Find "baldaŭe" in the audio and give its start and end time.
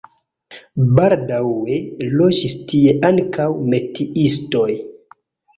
0.99-1.77